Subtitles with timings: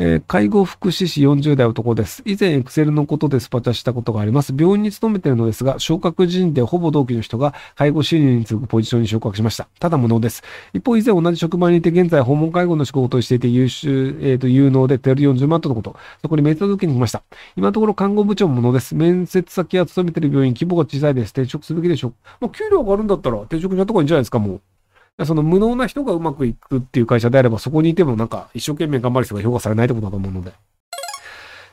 [0.00, 2.22] えー、介護福祉士40代男です。
[2.24, 4.54] 以前、エクセルのことでスパチャしたことがあります。
[4.56, 9.68] 病院に勤めているのですが、昇格人でほぼ同期の人が介護支援に次ぐポジションに昇格しました。
[9.80, 10.44] ただ無能です。
[10.72, 15.96] 一方、以前同じ職場にいて、現在訪問介護の仕事をしていて優秀、えっ、ー、と、有能で、テル40万とのこと。
[16.22, 17.24] そこに面接を受けに来ました。
[17.56, 18.94] 今のところ看護部長も無能です。
[18.94, 21.30] 面接先は勤めている病院、規模が小さいです。
[21.30, 22.14] 転職すべきでしょう。
[22.40, 24.60] まあ、給料上がるんだったら、転職したとこいいんじゃないですか、もう。
[25.24, 30.52] その無能な人がうまくいくっていう会社であれば、そこにいてもなんか一生懸命頑張る人が評価されないってことだと思うので。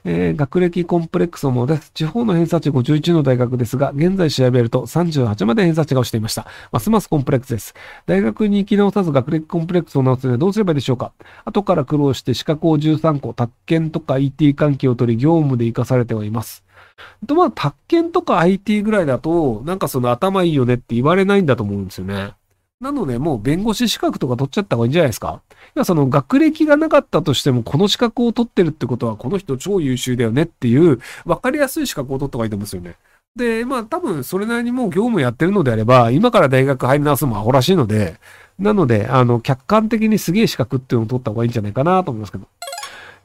[0.07, 1.89] えー、学歴コンプレックスのものです。
[1.91, 6.45] 地方の偏差値51の大学ですが、現在調べると38まで偏差値が落ちていました。
[6.71, 7.73] ますますコンプレックスです。
[8.05, 11.11] 大学に行き直さず学歴コンプレックスを直すにはどうすればいいでしょうか
[11.43, 16.63] 後から苦労して資格を13個、宅建とか IT 関係を取り、業務で活かされてはいます。
[17.25, 22.33] と、まあ、宅建とか IT ぐらいだと、なんかその頭いいよねって言われないんだと思うんですよね。
[22.81, 25.41] なので、もう弁護士資格とか取っちゃった方がいいんじゃないですか？
[25.75, 32.95] いや、その学歴がなかったとしても、この資格を取ってるってことは、この人超優秀だよねっていう、わかりやすい資格を取った方がいいと思うんですよね。
[33.35, 38.17] で、まあ多分それなりにもう業務やってるのであれば、今から大学入り直すのもアホらしいので、
[38.59, 42.47] なので、あの、客観的にすげえ資格っていうのを取った方がいいんじゃないかなと思いますけど。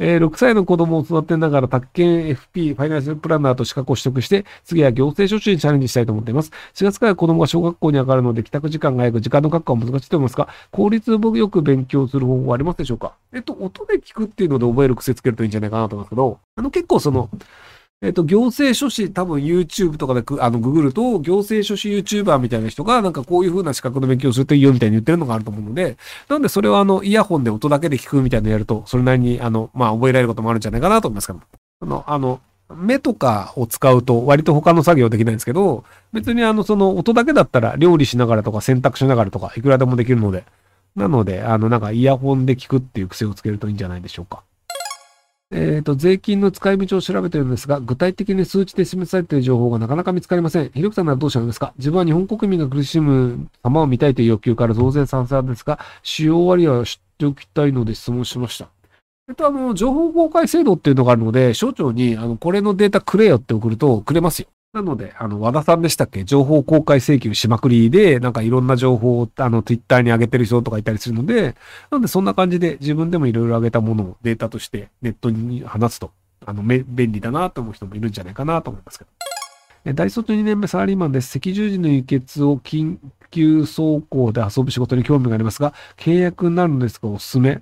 [0.02, 6.50] えー、6歳の子供を育てながら、宅建 FP、ファイナンシャルプランナーと資格を取得して、次は行政書士にチャレンジしたいと思っています。
[6.74, 13.12] 4月から子供が小学校に上がるので、帰宅時間が早く、時間の確保は難しいと思いますが、効率よく勉強する方法はありますでしょうか？
[13.34, 17.28] えっと、音で聞くっていうので覚える癖つけるといいんじゃないかなと思いますけど、あの、結構その、
[18.02, 31.40] えっと、行政書士、多分 YouTube とかであの、ググると、行政書士 YouTuber みたいな人が、なんかこういう風な資格の勉強するといいよみたいに言ってるのがあると思うので、なんでそれはあの、イヤホンで音だけで聞くみたいなのやると、それなりに、あの、まあ、覚えられることもあるんじゃないかなと思いますけど
[31.82, 32.40] あの、あの、
[32.74, 35.84] 目とかを使うと割と他の作業できないんですけど、
[36.14, 40.44] 別にあの、その音だけだったら料理しながらとか洗濯しながらとかいくらでもできるので、
[40.96, 44.42] なので、あの、なんかイヤホンで聞くっていう癖をつけるといいんじゃないでしょうか。
[45.52, 50.70] えっ、ー、と、税金の使い道を調べているんですが、具体的に数値で示されている情報がなかなか見つかりません。
[50.70, 51.74] ひろきさんならどうしたのですか？
[51.76, 58.68] 自分は日本国民が苦しむ様を見たいという欲求から増税賛成ですが、使用割合は知っておきたいので質問しました。
[59.28, 64.48] えっと、あの、情報公開制度っていうのがあるので、省庁に、あの、これのデータくれよって送るとくれますよ。
[64.72, 66.22] なので、あの、和田さんでしたっけ？
[66.22, 71.56] 情報公開請求しまくりで、なんかいろんな情報を、あの、ツイッターに上げてる人とかいたりするので、
[71.90, 76.12] なのでそんな感じで自分でもいろいろ上げたものをデータとしてネットに話すと、
[76.46, 79.10] あの、便利だなと思う人もいるんじゃないかなと思いますけど。
[79.94, 81.36] 大卒2年目サラリーマンです。
[81.38, 82.98] 赤十字の輸血を緊
[83.32, 87.60] 急走行で遊ぶ仕事に興味がありますが、契約になるんですがおすすめ。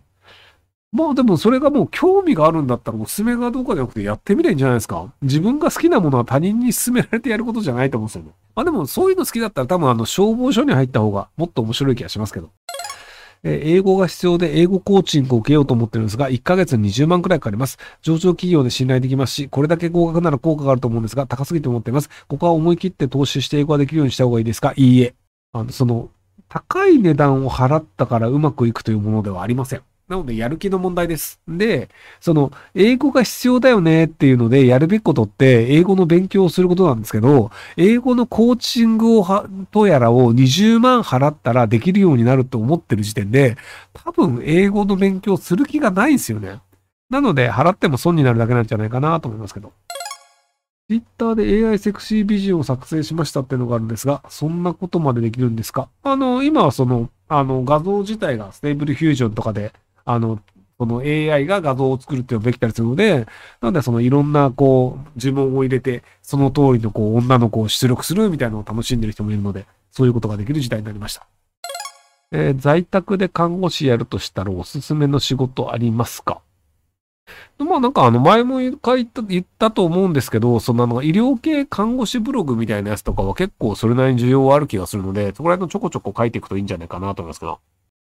[0.91, 5.13] まあでもそれがもう興味があるんだったらおすすめがどうかじゃなくてやってみれんじゃないですか。
[5.21, 8.31] 自分が好きなものは他人に勧められてやることじゃないと思うんですよね。
[8.55, 12.51] まあでもそういうの好きだったら多分あの消防署に入った方がもっと面白い気がしますけど。
[13.45, 17.79] え英語が必要で英語コーチングを受けようと思ってるんですが、1ヶ月20万くらいかかります。
[18.03, 22.11] 上場企業で信頼できますし、これだけ合格なら効果があると思うんですが、高すぎて思っています。
[22.27, 24.73] ここは思い切って投資して英語ができるようにした方がいいですか？
[24.77, 25.15] いいえ。
[25.53, 26.09] あの、その、
[26.49, 29.83] 高い値段を払ったからうまくいくというものではありません。
[30.09, 31.39] なので、やる気の問題です。
[31.47, 43.57] で、その、英語が必要だよねっていうので、やるべきことって、英語の勉強をすることなんですけど、英語のコーチングをは、とやらを20万払ったらできるようになると思ってる時点で、
[43.93, 46.61] 多分、英語の勉強する気がないんですよね。
[47.11, 49.73] なので、払っても損になるだけなんじゃないかなと思いますけど。
[50.91, 55.91] Twitter で AI セクシービジョンを作成しましたっていうのがあるんですが、そんなことまでできるんですか？
[56.03, 59.75] あの、今はその、あの、画像自体が Stable Diffusion とかで
[60.11, 60.41] あの、
[60.79, 63.27] その AI が画像を作るっていうのができたりするので、
[63.61, 71.27] なのでそのいろんなこう呪文を入れて、その通りのこう女の子を出力するみたいなのを楽しんでる人もいるので、そういうことができる時代になりました。
[72.31, 76.41] えー、在宅で看護師やるとしたらおすすめの仕事ありますか？
[77.59, 87.59] まあなんかあの前も書いた、言ったと思うんですけど、そのあの医療系看護師ブログみたいなやつとかは結構それなりに需要はある気がするので、そこら辺のちょこちょこ書いていくといいんじゃないかなと思いますけど。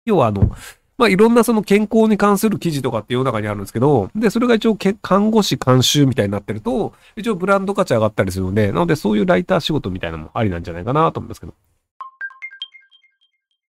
[0.04, 0.50] 要はあの、
[0.98, 11.54] まあ、いろんなその健康に関する記事とかって世の中にあるんですけど、で、それが一応看護師監修みたいになってると、一応ブランド価値上がったりするので、なのでそういうライター仕事みたいなのもありなんじゃないかなと思うんですけど。